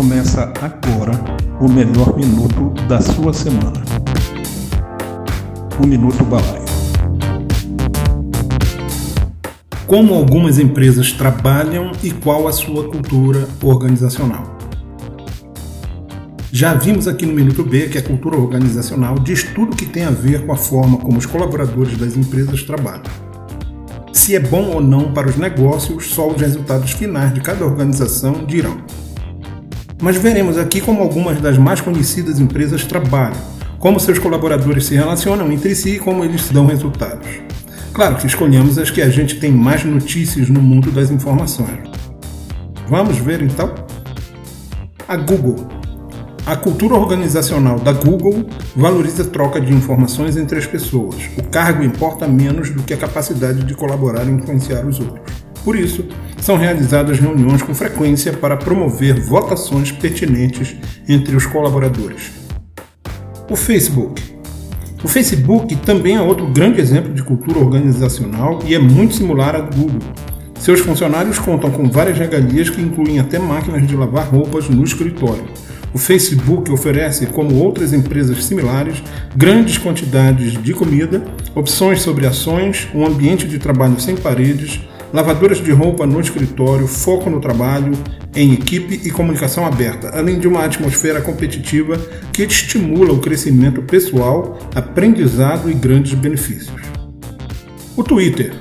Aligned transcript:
Começa 0.00 0.50
agora 0.62 1.12
o 1.60 1.68
melhor 1.68 2.16
minuto 2.16 2.72
da 2.88 3.02
sua 3.02 3.34
semana. 3.34 3.82
O 5.78 5.86
Minuto 5.86 6.24
Balaio. 6.24 6.64
Como 9.86 10.14
algumas 10.14 10.58
empresas 10.58 11.12
trabalham 11.12 11.92
e 12.02 12.10
qual 12.12 12.48
a 12.48 12.52
sua 12.52 12.88
cultura 12.88 13.46
organizacional. 13.62 14.56
Já 16.50 16.72
vimos 16.72 17.06
aqui 17.06 17.26
no 17.26 17.34
Minuto 17.34 17.62
B 17.62 17.90
que 17.90 17.98
a 17.98 18.02
cultura 18.02 18.38
organizacional 18.38 19.18
diz 19.18 19.42
tudo 19.54 19.76
que 19.76 19.84
tem 19.84 20.04
a 20.04 20.10
ver 20.10 20.46
com 20.46 20.52
a 20.54 20.56
forma 20.56 20.96
como 20.96 21.18
os 21.18 21.26
colaboradores 21.26 21.98
das 21.98 22.16
empresas 22.16 22.62
trabalham. 22.62 23.02
Se 24.14 24.34
é 24.34 24.40
bom 24.40 24.70
ou 24.70 24.80
não 24.80 25.12
para 25.12 25.28
os 25.28 25.36
negócios, 25.36 26.06
só 26.06 26.26
os 26.26 26.40
resultados 26.40 26.92
finais 26.92 27.34
de 27.34 27.42
cada 27.42 27.66
organização 27.66 28.46
dirão. 28.46 28.78
Mas 30.00 30.16
veremos 30.16 30.56
aqui 30.56 30.80
como 30.80 31.02
algumas 31.02 31.40
das 31.40 31.58
mais 31.58 31.80
conhecidas 31.80 32.40
empresas 32.40 32.84
trabalham, 32.84 33.40
como 33.78 34.00
seus 34.00 34.18
colaboradores 34.18 34.86
se 34.86 34.94
relacionam 34.94 35.50
entre 35.52 35.74
si 35.74 35.96
e 35.96 35.98
como 35.98 36.24
eles 36.24 36.48
dão 36.50 36.66
resultados. 36.66 37.28
Claro 37.92 38.16
que 38.16 38.26
escolhemos 38.26 38.78
as 38.78 38.90
que 38.90 39.02
a 39.02 39.10
gente 39.10 39.38
tem 39.38 39.52
mais 39.52 39.84
notícias 39.84 40.48
no 40.48 40.60
mundo 40.60 40.90
das 40.90 41.10
informações. 41.10 41.80
Vamos 42.88 43.18
ver 43.18 43.42
então? 43.42 43.74
A 45.06 45.16
Google 45.16 45.80
a 46.46 46.56
cultura 46.56 46.94
organizacional 46.94 47.78
da 47.78 47.92
Google 47.92 48.46
valoriza 48.74 49.22
a 49.22 49.26
troca 49.26 49.60
de 49.60 49.72
informações 49.72 50.36
entre 50.36 50.58
as 50.58 50.66
pessoas. 50.66 51.14
O 51.38 51.44
cargo 51.44 51.84
importa 51.84 52.26
menos 52.26 52.70
do 52.70 52.82
que 52.82 52.94
a 52.94 52.96
capacidade 52.96 53.62
de 53.62 53.74
colaborar 53.74 54.24
e 54.24 54.30
influenciar 54.30 54.84
os 54.84 54.98
outros. 54.98 55.39
Por 55.64 55.76
isso, 55.76 56.04
são 56.40 56.56
realizadas 56.56 57.18
reuniões 57.18 57.62
com 57.62 57.74
frequência 57.74 58.32
para 58.32 58.56
promover 58.56 59.20
votações 59.20 59.92
pertinentes 59.92 60.74
entre 61.08 61.36
os 61.36 61.46
colaboradores. 61.46 62.30
O 63.48 63.56
Facebook. 63.56 64.22
O 65.02 65.08
Facebook 65.08 65.76
também 65.76 66.16
é 66.16 66.20
outro 66.20 66.46
grande 66.46 66.80
exemplo 66.80 67.12
de 67.12 67.22
cultura 67.22 67.58
organizacional 67.58 68.58
e 68.66 68.74
é 68.74 68.78
muito 68.78 69.14
similar 69.14 69.56
à 69.56 69.60
do 69.60 69.76
Google. 69.76 70.00
Seus 70.58 70.80
funcionários 70.80 71.38
contam 71.38 71.70
com 71.70 71.90
várias 71.90 72.18
regalias 72.18 72.68
que 72.68 72.82
incluem 72.82 73.18
até 73.18 73.38
máquinas 73.38 73.86
de 73.86 73.96
lavar 73.96 74.28
roupas 74.28 74.68
no 74.68 74.84
escritório 74.84 75.44
o 75.92 75.98
Facebook 75.98 76.70
oferece, 76.70 77.26
como 77.26 77.56
outras 77.56 77.92
empresas 77.92 78.44
similares, 78.44 79.02
grandes 79.34 79.76
quantidades 79.76 80.60
de 80.62 80.72
comida, 80.72 81.24
opções 81.54 82.00
sobre 82.02 82.26
ações, 82.26 82.88
um 82.94 83.04
ambiente 83.04 83.46
de 83.46 83.58
trabalho 83.58 83.98
sem 84.00 84.16
paredes, 84.16 84.80
lavadoras 85.12 85.58
de 85.58 85.72
roupa 85.72 86.06
no 86.06 86.20
escritório, 86.20 86.86
foco 86.86 87.28
no 87.28 87.40
trabalho, 87.40 87.92
em 88.34 88.52
equipe 88.52 89.00
e 89.04 89.10
comunicação 89.10 89.66
aberta, 89.66 90.10
além 90.16 90.38
de 90.38 90.46
uma 90.46 90.64
atmosfera 90.64 91.20
competitiva 91.20 91.98
que 92.32 92.42
estimula 92.42 93.12
o 93.12 93.20
crescimento 93.20 93.82
pessoal, 93.82 94.58
aprendizado 94.74 95.70
e 95.70 95.74
grandes 95.74 96.14
benefícios. 96.14 96.80
O 97.96 98.04
Twitter. 98.04 98.54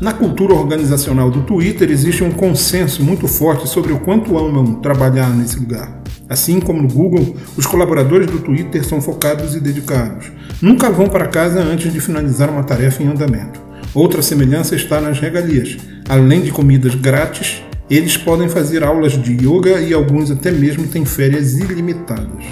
Na 0.00 0.12
cultura 0.12 0.54
organizacional 0.54 1.28
do 1.28 1.42
Twitter 1.42 1.90
existe 1.90 2.22
um 2.22 2.30
consenso 2.30 3.02
muito 3.02 3.26
forte 3.26 3.68
sobre 3.68 3.92
o 3.92 3.98
quanto 3.98 4.38
amam 4.38 4.76
trabalhar 4.76 5.30
nesse 5.30 5.58
lugar. 5.58 6.00
Assim 6.28 6.60
como 6.60 6.82
no 6.82 6.88
Google, 6.88 7.34
os 7.56 7.66
colaboradores 7.66 8.30
do 8.30 8.38
Twitter 8.38 8.84
são 8.84 9.00
focados 9.00 9.56
e 9.56 9.60
dedicados. 9.60 10.30
Nunca 10.60 10.90
vão 10.90 11.08
para 11.08 11.26
casa 11.26 11.60
antes 11.60 11.92
de 11.92 12.00
finalizar 12.00 12.50
uma 12.50 12.62
tarefa 12.62 13.02
em 13.02 13.08
andamento. 13.08 13.67
Outra 13.94 14.22
semelhança 14.22 14.76
está 14.76 15.00
nas 15.00 15.18
regalias. 15.18 15.76
Além 16.08 16.42
de 16.42 16.50
comidas 16.50 16.94
grátis, 16.94 17.62
eles 17.90 18.16
podem 18.16 18.48
fazer 18.48 18.84
aulas 18.84 19.12
de 19.12 19.32
yoga 19.32 19.80
e 19.80 19.94
alguns 19.94 20.30
até 20.30 20.50
mesmo 20.50 20.86
têm 20.86 21.04
férias 21.04 21.54
ilimitadas. 21.54 22.44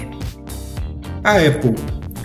A 1.23 1.37
Apple. 1.37 1.75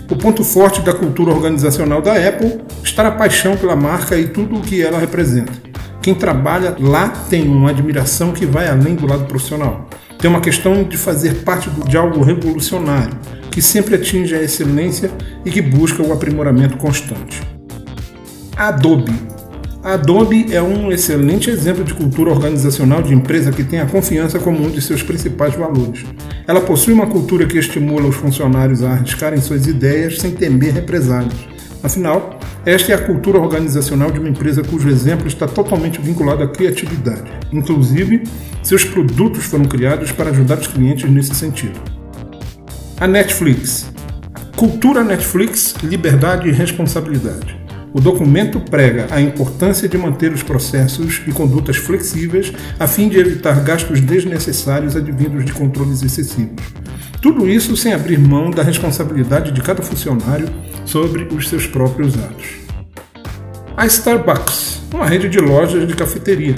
O 0.09 0.15
ponto 0.15 0.43
forte 0.43 0.81
da 0.81 0.93
cultura 0.93 1.31
organizacional 1.31 2.01
da 2.01 2.13
Apple 2.13 2.61
está 2.83 3.07
a 3.07 3.11
paixão 3.11 3.55
pela 3.55 3.75
marca 3.75 4.17
e 4.17 4.27
tudo 4.27 4.57
o 4.57 4.61
que 4.61 4.81
ela 4.81 4.99
representa. 4.99 5.53
Quem 6.01 6.15
trabalha 6.15 6.75
lá 6.79 7.09
tem 7.09 7.47
uma 7.47 7.69
admiração 7.69 8.33
que 8.33 8.45
vai 8.45 8.67
além 8.67 8.95
do 8.95 9.07
lado 9.07 9.25
profissional. 9.25 9.89
Tem 10.19 10.29
uma 10.29 10.41
questão 10.41 10.83
de 10.83 10.97
fazer 10.97 11.43
parte 11.43 11.69
de 11.69 11.95
algo 11.95 12.23
revolucionário, 12.23 13.17
que 13.51 13.61
sempre 13.61 13.95
atinge 13.95 14.35
a 14.35 14.41
excelência 14.41 15.11
e 15.45 15.51
que 15.51 15.61
busca 15.61 16.01
o 16.01 16.11
aprimoramento 16.11 16.77
constante. 16.77 17.52
Adobe. 18.55 19.11
Adobe 19.83 20.53
é 20.53 20.61
um 20.61 20.91
excelente 20.91 21.49
exemplo 21.49 21.83
de 21.83 21.93
cultura 21.93 22.29
organizacional 22.29 23.01
de 23.01 23.11
empresa 23.11 23.51
que 23.51 23.63
tem 23.63 23.79
a 23.79 23.85
confiança 23.87 24.37
como 24.37 24.63
um 24.63 24.69
de 24.69 24.79
seus 24.79 25.01
principais 25.01 25.55
valores. 25.55 26.05
Ela 26.47 26.61
possui 26.61 26.93
uma 26.93 27.07
cultura 27.07 27.47
que 27.47 27.57
estimula 27.57 28.07
os 28.07 28.15
funcionários 28.15 28.83
a 28.83 28.91
arriscarem 28.91 29.41
suas 29.41 29.65
ideias 29.65 30.19
sem 30.19 30.31
temer 30.31 30.71
represálias. 30.71 31.33
Afinal, 31.81 32.39
esta 32.63 32.91
é 32.91 32.95
a 32.95 33.01
cultura 33.01 33.39
organizacional 33.39 34.11
de 34.11 34.19
uma 34.19 34.29
empresa 34.29 34.61
cujo 34.63 34.87
exemplo 34.87 35.27
está 35.27 35.47
totalmente 35.47 35.99
vinculado 35.99 36.43
à 36.43 36.47
criatividade. 36.47 37.29
Inclusive, 37.51 38.23
seus 38.61 38.85
produtos 38.85 39.45
foram 39.45 39.65
criados 39.65 40.11
para 40.11 40.29
ajudar 40.29 40.59
os 40.59 40.67
clientes 40.67 41.09
nesse 41.09 41.33
sentido. 41.33 41.79
A 43.01 43.07
Netflix. 43.07 43.91
Cultura 44.55 45.03
Netflix, 45.03 45.73
liberdade 45.83 46.47
e 46.47 46.51
responsabilidade. 46.51 47.62
O 47.93 48.01
documento 48.01 48.59
prega 48.59 49.07
a 49.11 49.21
importância 49.21 49.87
de 49.87 49.97
manter 49.97 50.33
os 50.33 50.41
processos 50.41 51.21
e 51.27 51.31
condutas 51.31 51.77
flexíveis 51.77 52.51
a 52.79 52.87
fim 52.87 53.07
de 53.07 53.19
evitar 53.19 53.63
gastos 53.63 54.01
desnecessários 54.01 54.95
advindos 54.95 55.45
de 55.45 55.53
controles 55.53 56.01
excessivos. 56.01 56.63
Tudo 57.21 57.47
isso 57.47 57.77
sem 57.77 57.93
abrir 57.93 58.17
mão 58.17 58.49
da 58.49 58.63
responsabilidade 58.63 59.51
de 59.51 59.61
cada 59.61 59.83
funcionário 59.83 60.49
sobre 60.85 61.23
os 61.33 61.47
seus 61.47 61.67
próprios 61.67 62.17
atos. 62.17 62.47
A 63.77 63.85
Starbucks, 63.85 64.81
uma 64.91 65.05
rede 65.05 65.29
de 65.29 65.39
lojas 65.39 65.87
de 65.87 65.95
cafeteria. 65.95 66.55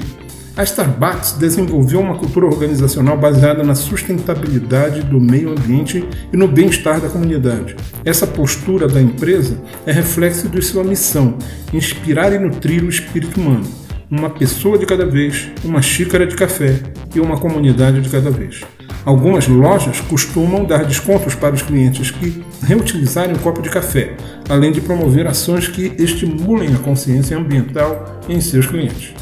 A 0.56 0.62
Starbucks 0.62 1.32
desenvolveu 1.32 2.00
uma 2.00 2.16
cultura 2.16 2.46
organizacional 2.46 3.18
baseada 3.18 3.62
na 3.62 3.74
sustentabilidade 3.74 5.02
do 5.02 5.20
meio 5.20 5.50
ambiente 5.50 6.02
e 6.32 6.36
no 6.36 6.48
bem-estar 6.48 6.98
da 6.98 7.10
comunidade. 7.10 7.76
Essa 8.02 8.26
postura 8.26 8.88
da 8.88 8.98
empresa 8.98 9.60
é 9.84 9.92
reflexo 9.92 10.48
de 10.48 10.62
sua 10.62 10.82
missão: 10.82 11.36
inspirar 11.74 12.32
e 12.32 12.38
nutrir 12.38 12.82
o 12.82 12.88
espírito 12.88 13.38
humano. 13.38 13.66
Uma 14.10 14.30
pessoa 14.30 14.78
de 14.78 14.86
cada 14.86 15.04
vez, 15.04 15.50
uma 15.62 15.82
xícara 15.82 16.26
de 16.26 16.34
café 16.34 16.80
e 17.14 17.20
uma 17.20 17.38
comunidade 17.38 18.00
de 18.00 18.08
cada 18.08 18.30
vez. 18.30 18.62
Algumas 19.04 19.46
lojas 19.46 20.00
costumam 20.00 20.64
dar 20.64 20.86
descontos 20.86 21.34
para 21.34 21.54
os 21.54 21.60
clientes 21.60 22.10
que 22.10 22.42
reutilizarem 22.62 23.36
o 23.36 23.40
copo 23.40 23.60
de 23.60 23.68
café, 23.68 24.16
além 24.48 24.72
de 24.72 24.80
promover 24.80 25.26
ações 25.26 25.68
que 25.68 25.92
estimulem 25.98 26.74
a 26.74 26.78
consciência 26.78 27.36
ambiental 27.36 28.20
em 28.26 28.40
seus 28.40 28.66
clientes. 28.66 29.12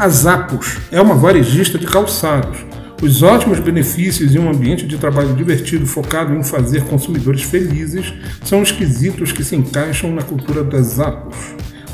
A 0.00 0.08
Zappos 0.08 0.78
é 0.90 0.98
uma 0.98 1.14
varejista 1.14 1.78
de 1.78 1.86
calçados. 1.86 2.64
Os 3.02 3.22
ótimos 3.22 3.60
benefícios 3.60 4.34
e 4.34 4.38
um 4.38 4.48
ambiente 4.48 4.86
de 4.86 4.96
trabalho 4.96 5.34
divertido 5.34 5.84
focado 5.84 6.34
em 6.34 6.42
fazer 6.42 6.84
consumidores 6.84 7.42
felizes 7.42 8.10
são 8.42 8.62
os 8.62 8.72
quesitos 8.72 9.30
que 9.30 9.44
se 9.44 9.54
encaixam 9.54 10.10
na 10.10 10.22
cultura 10.22 10.64
das 10.64 10.94
Zappos. 10.94 11.36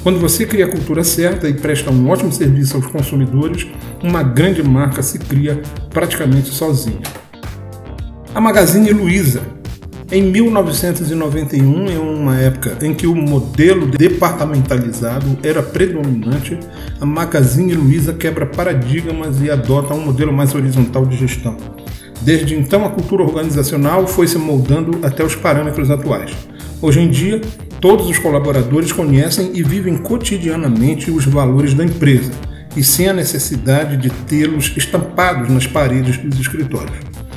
Quando 0.04 0.20
você 0.20 0.46
cria 0.46 0.66
a 0.66 0.70
cultura 0.70 1.02
certa 1.02 1.48
e 1.48 1.54
presta 1.54 1.90
um 1.90 2.08
ótimo 2.08 2.30
serviço 2.30 2.76
aos 2.76 2.86
consumidores, 2.86 3.66
uma 4.00 4.22
grande 4.22 4.62
marca 4.62 5.02
se 5.02 5.18
cria 5.18 5.60
praticamente 5.90 6.50
sozinha. 6.50 7.02
A 8.32 8.40
Magazine 8.40 8.92
Luiza. 8.92 9.42
Em 10.16 10.22
1991, 10.22 11.90
em 11.90 11.98
uma 11.98 12.40
época 12.40 12.78
em 12.80 12.94
que 12.94 13.06
o 13.06 13.14
modelo 13.14 13.86
departamentalizado 13.86 15.38
era 15.42 15.62
predominante, 15.62 16.58
a 16.98 17.04
Magazine 17.04 17.74
Luiza 17.74 18.14
quebra 18.14 18.46
paradigmas 18.46 19.42
e 19.42 19.50
adota 19.50 19.92
um 19.92 20.00
modelo 20.00 20.32
mais 20.32 20.54
horizontal 20.54 21.04
de 21.04 21.18
gestão. 21.18 21.58
Desde 22.22 22.54
então, 22.54 22.86
a 22.86 22.88
cultura 22.88 23.24
organizacional 23.24 24.06
foi 24.06 24.26
se 24.26 24.38
moldando 24.38 25.00
até 25.02 25.22
os 25.22 25.34
parâmetros 25.34 25.90
atuais. 25.90 26.34
Hoje 26.80 27.00
em 27.00 27.10
dia, 27.10 27.42
Todos 27.78 28.08
os 28.08 28.18
colaboradores 28.18 28.90
conhecem 28.90 29.50
e 29.52 29.62
vivem 29.62 29.98
cotidianamente 29.98 31.10
os 31.10 31.26
valores 31.26 31.74
da 31.74 31.84
empresa 31.84 32.32
e 32.74 32.82
sem 32.82 33.06
a 33.08 33.12
necessidade 33.12 33.98
de 33.98 34.08
tê-los 34.08 34.72
estampados 34.76 35.50
nas 35.50 35.66
paredes 35.66 36.16
dos 36.16 36.40
escritórios. 36.40 36.96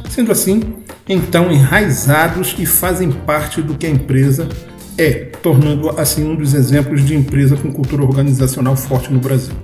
Sendo 0.09 0.31
assim, 0.31 0.61
então 1.09 1.51
enraizados 1.51 2.55
e 2.59 2.67
fazem 2.67 3.11
parte 3.11 3.63
do 3.63 3.73
que 3.73 3.87
a 3.87 3.89
empresa 3.89 4.47
é, 4.95 5.31
tornando 5.41 5.89
assim 5.99 6.23
um 6.23 6.35
dos 6.35 6.53
exemplos 6.53 7.03
de 7.03 7.15
empresa 7.15 7.57
com 7.57 7.73
cultura 7.73 8.03
organizacional 8.03 8.75
forte 8.75 9.11
no 9.11 9.19
Brasil. 9.19 9.55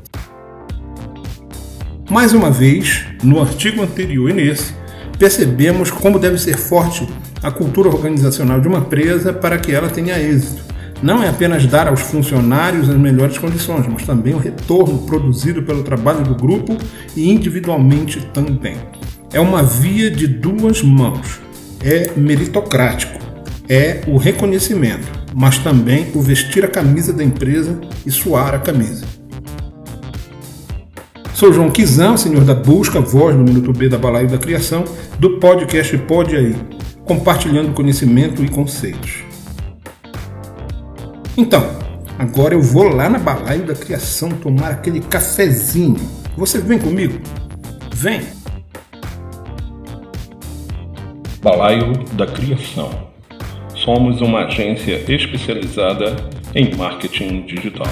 Mais 2.10 2.34
uma 2.34 2.50
vez, 2.50 3.06
no 3.24 3.40
artigo 3.40 3.84
anterior 3.84 4.30
e 4.30 4.34
nesse, 4.34 4.74
percebemos 5.20 5.92
como 5.92 6.18
deve 6.18 6.38
ser 6.40 6.58
forte 6.58 7.08
a 7.44 7.52
cultura 7.52 7.90
organizacional 7.90 8.60
de 8.60 8.68
uma 8.68 8.80
empresa 8.80 9.32
para 9.32 9.60
que 9.60 9.72
ela 9.72 9.90
tenha 9.90 10.20
êxito. 10.20 10.64
Não 11.04 11.22
é 11.22 11.30
apenas 11.30 11.66
dar 11.68 11.88
aos 11.88 12.00
funcionários 12.00 12.90
as 12.90 12.96
melhores 12.96 13.38
condições, 13.38 13.86
mas 13.88 14.06
também 14.06 14.34
o 14.34 14.40
retorno 14.40 15.00
produzido 15.00 15.62
pelo 15.62 15.84
trabalho 15.84 16.24
do 16.24 16.34
grupo 16.34 16.78
e 17.16 17.30
individualmente 17.30 18.22
também. 18.34 18.78
É 19.32 19.40
uma 19.40 19.64
via 19.64 20.10
de 20.10 20.28
duas 20.28 20.82
mãos. 20.82 21.40
É 21.84 22.12
meritocrático, 22.16 23.20
é 23.70 24.02
o 24.08 24.18
reconhecimento, 24.18 25.08
mas 25.34 25.58
também 25.60 26.08
o 26.16 26.22
vestir 26.22 26.66
a 26.66 26.68
camisa 26.68 27.14
da 27.14 27.24
empresa 27.24 27.80
e 28.06 28.12
suar 28.12 28.56
a 28.56 28.60
camisa. 28.60 29.06
Sou 31.34 31.52
João 31.52 31.70
Kizan, 31.70 32.16
senhor 32.16 32.46
da 32.46 32.56
busca, 32.56 33.02
voz 33.02 33.36
no 33.36 33.44
Minuto 33.44 33.74
B 33.74 33.90
da 33.90 33.98
Balaio 33.98 34.30
da 34.30 34.38
Criação, 34.38 34.86
do 35.20 35.38
podcast 35.38 35.98
Pode 36.00 36.36
Aí, 36.36 36.56
compartilhando 37.04 37.74
conhecimento 37.74 38.42
e 38.42 38.48
conceitos. 38.48 39.26
Então, 41.36 41.70
agora 42.18 42.54
eu 42.54 42.62
vou 42.62 42.88
lá 42.88 43.10
na 43.10 43.20
Balaio 43.20 43.66
da 43.66 43.76
Criação 43.76 44.30
tomar 44.30 44.72
aquele 44.72 45.02
cafezinho. 45.02 46.00
Você 46.38 46.60
vem 46.60 46.80
comigo? 46.80 47.20
Vem! 47.94 48.45
Balaio 51.46 51.94
da 52.14 52.26
Criação. 52.26 52.90
Somos 53.76 54.20
uma 54.20 54.46
agência 54.46 54.96
especializada 55.08 56.16
em 56.56 56.74
marketing 56.76 57.42
digital. 57.42 57.86